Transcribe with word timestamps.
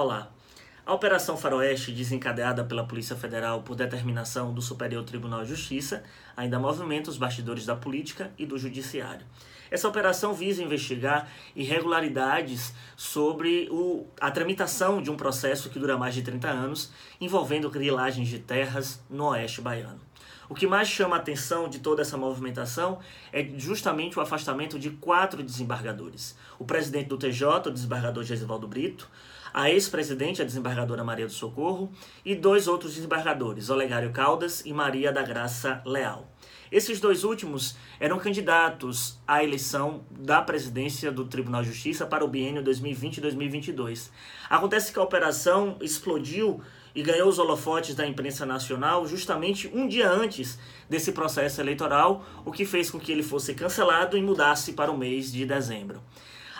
Olá. 0.00 0.30
A 0.86 0.94
Operação 0.94 1.36
Faroeste, 1.36 1.90
desencadeada 1.90 2.62
pela 2.62 2.86
Polícia 2.86 3.16
Federal 3.16 3.62
por 3.62 3.74
determinação 3.74 4.54
do 4.54 4.62
Superior 4.62 5.02
Tribunal 5.02 5.42
de 5.42 5.48
Justiça, 5.48 6.04
ainda 6.36 6.56
movimenta 6.56 7.10
os 7.10 7.18
bastidores 7.18 7.66
da 7.66 7.74
política 7.74 8.30
e 8.38 8.46
do 8.46 8.56
judiciário. 8.56 9.26
Essa 9.68 9.88
operação 9.88 10.32
visa 10.32 10.62
investigar 10.62 11.28
irregularidades 11.56 12.72
sobre 12.98 13.68
o, 13.70 14.08
a 14.20 14.28
tramitação 14.28 15.00
de 15.00 15.08
um 15.08 15.16
processo 15.16 15.70
que 15.70 15.78
dura 15.78 15.96
mais 15.96 16.16
de 16.16 16.22
30 16.22 16.48
anos, 16.48 16.90
envolvendo 17.20 17.70
grilagens 17.70 18.26
de 18.26 18.40
terras 18.40 19.00
no 19.08 19.26
oeste 19.26 19.60
baiano. 19.60 20.00
O 20.48 20.54
que 20.54 20.66
mais 20.66 20.88
chama 20.88 21.14
a 21.14 21.20
atenção 21.20 21.68
de 21.68 21.78
toda 21.78 22.02
essa 22.02 22.16
movimentação 22.16 22.98
é 23.32 23.48
justamente 23.56 24.18
o 24.18 24.20
afastamento 24.20 24.80
de 24.80 24.90
quatro 24.90 25.44
desembargadores. 25.44 26.36
O 26.58 26.64
presidente 26.64 27.06
do 27.06 27.16
TJ, 27.16 27.68
o 27.68 27.70
desembargador 27.70 28.24
Gesivaldo 28.24 28.66
Brito, 28.66 29.08
a 29.54 29.70
ex-presidente, 29.70 30.42
a 30.42 30.44
desembargadora 30.44 31.04
Maria 31.04 31.26
do 31.26 31.32
Socorro, 31.32 31.92
e 32.24 32.34
dois 32.34 32.66
outros 32.66 32.96
desembargadores, 32.96 33.70
Olegário 33.70 34.10
Caldas 34.10 34.66
e 34.66 34.72
Maria 34.72 35.12
da 35.12 35.22
Graça 35.22 35.80
Leal. 35.86 36.28
Esses 36.70 37.00
dois 37.00 37.24
últimos 37.24 37.76
eram 37.98 38.18
candidatos 38.18 39.18
à 39.26 39.42
eleição 39.42 40.02
da 40.10 40.42
presidência 40.42 41.10
do 41.10 41.24
Tribunal 41.24 41.62
de 41.62 41.68
Justiça 41.68 42.06
para 42.06 42.24
o 42.24 42.28
biênio 42.28 42.62
2020-2022. 42.62 44.10
Acontece 44.50 44.92
que 44.92 44.98
a 44.98 45.02
operação 45.02 45.78
explodiu 45.80 46.60
e 46.94 47.02
ganhou 47.02 47.28
os 47.28 47.38
holofotes 47.38 47.94
da 47.94 48.06
imprensa 48.06 48.44
nacional 48.44 49.06
justamente 49.06 49.70
um 49.72 49.88
dia 49.88 50.10
antes 50.10 50.58
desse 50.90 51.12
processo 51.12 51.60
eleitoral, 51.60 52.24
o 52.44 52.52
que 52.52 52.66
fez 52.66 52.90
com 52.90 53.00
que 53.00 53.12
ele 53.12 53.22
fosse 53.22 53.54
cancelado 53.54 54.16
e 54.16 54.22
mudasse 54.22 54.72
para 54.74 54.90
o 54.90 54.98
mês 54.98 55.32
de 55.32 55.46
dezembro. 55.46 56.02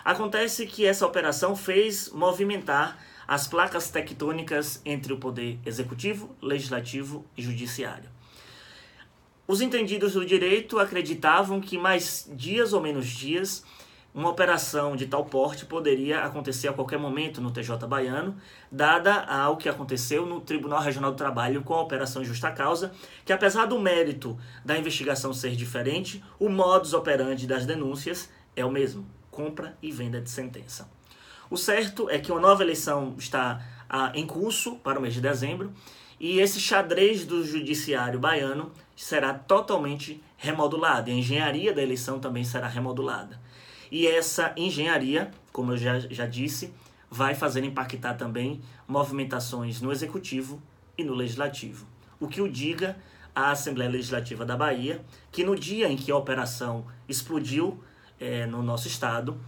Acontece 0.05 0.67
que 0.67 0.87
essa 0.87 1.07
operação 1.07 1.55
fez 1.55 2.11
movimentar 2.11 2.99
as 3.27 3.47
placas 3.47 3.91
tectônicas 3.91 4.81
entre 4.87 5.13
o 5.13 5.19
poder 5.19 5.59
executivo, 5.67 6.35
legislativo 6.41 7.27
e 7.37 7.43
judiciário. 7.43 8.18
Os 9.49 9.63
entendidos 9.63 10.13
do 10.13 10.27
direito 10.27 10.79
acreditavam 10.79 11.59
que 11.59 11.79
mais 11.79 12.29
dias 12.31 12.75
ou 12.75 12.83
menos 12.83 13.07
dias 13.07 13.65
uma 14.15 14.29
operação 14.29 14.95
de 14.95 15.07
tal 15.07 15.25
porte 15.25 15.65
poderia 15.65 16.23
acontecer 16.23 16.69
a 16.69 16.73
qualquer 16.75 16.99
momento 16.99 17.41
no 17.41 17.51
TJ 17.51 17.87
baiano, 17.87 18.37
dada 18.71 19.23
ao 19.23 19.57
que 19.57 19.67
aconteceu 19.67 20.27
no 20.27 20.43
Tribunal 20.43 20.83
Regional 20.83 21.13
do 21.13 21.17
Trabalho 21.17 21.63
com 21.63 21.73
a 21.73 21.81
Operação 21.81 22.23
Justa 22.23 22.51
Causa, 22.51 22.93
que 23.25 23.33
apesar 23.33 23.65
do 23.65 23.79
mérito 23.79 24.39
da 24.63 24.77
investigação 24.77 25.33
ser 25.33 25.57
diferente, 25.57 26.23
o 26.39 26.51
modus 26.51 26.93
operandi 26.93 27.47
das 27.47 27.65
denúncias 27.65 28.29
é 28.55 28.67
o 28.67 28.71
mesmo: 28.71 29.07
compra 29.31 29.79
e 29.81 29.91
venda 29.91 30.21
de 30.21 30.29
sentença. 30.29 30.91
O 31.49 31.57
certo 31.57 32.11
é 32.11 32.19
que 32.19 32.31
uma 32.31 32.41
nova 32.41 32.63
eleição 32.63 33.15
está 33.17 33.63
ah, 33.89 34.13
em 34.15 34.27
curso 34.27 34.77
para 34.77 34.99
o 34.99 35.03
mês 35.03 35.15
de 35.15 35.23
dezembro 35.23 35.73
e 36.21 36.39
esse 36.39 36.61
xadrez 36.61 37.25
do 37.25 37.43
judiciário 37.43 38.21
baiano 38.21 38.73
será 39.05 39.33
totalmente 39.33 40.23
remodulado. 40.37 41.09
E 41.09 41.13
a 41.13 41.17
engenharia 41.17 41.73
da 41.73 41.83
eleição 41.83 42.19
também 42.19 42.45
será 42.45 42.67
remodulada. 42.67 43.41
E 43.91 44.07
essa 44.07 44.53
engenharia, 44.57 45.31
como 45.53 45.73
eu 45.73 45.77
já, 45.77 46.01
já 46.01 46.27
disse, 46.27 46.75
vai 47.11 47.35
fazer 47.35 47.65
impactar 47.65 48.15
também 48.15 48.61
movimentações 48.87 49.81
no 49.81 49.93
executivo 49.93 50.61
e 50.97 51.05
no 51.05 51.15
legislativo. 51.15 51.87
O 52.21 52.27
que 52.27 52.41
o 52.41 52.51
diga 52.51 52.97
a 53.35 53.53
Assembleia 53.53 53.89
Legislativa 53.89 54.45
da 54.45 54.57
Bahia, 54.57 55.05
que 55.31 55.45
no 55.45 55.55
dia 55.55 55.89
em 55.89 55.97
que 55.97 56.11
a 56.11 56.17
operação 56.17 56.85
explodiu 57.09 57.83
é, 58.19 58.47
no 58.47 58.63
nosso 58.65 58.89
estado, 58.89 59.41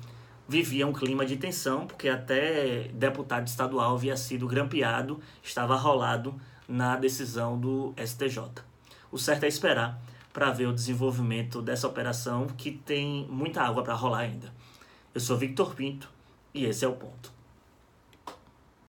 vivia 0.48 0.86
um 0.86 0.92
clima 0.92 1.26
de 1.26 1.36
tensão, 1.36 1.88
porque 1.88 2.08
até 2.08 2.88
deputado 2.94 3.48
estadual 3.48 3.96
havia 3.96 4.16
sido 4.16 4.46
grampeado, 4.46 5.20
estava 5.42 5.76
rolado 5.76 6.40
na 6.68 6.94
decisão 6.96 7.58
do 7.58 7.92
STJ. 7.98 8.69
O 9.12 9.19
certo 9.19 9.44
é 9.44 9.48
esperar 9.48 10.00
para 10.33 10.50
ver 10.50 10.66
o 10.66 10.72
desenvolvimento 10.72 11.61
dessa 11.61 11.89
operação 11.89 12.46
que 12.46 12.70
tem 12.70 13.27
muita 13.29 13.62
água 13.62 13.83
para 13.83 13.95
rolar 13.95 14.20
ainda. 14.20 14.52
Eu 15.12 15.20
sou 15.20 15.36
Victor 15.36 15.74
Pinto 15.74 16.08
e 16.55 16.64
esse 16.64 16.84
é 16.84 16.89
o 16.89 16.92
ponto. 16.92 17.39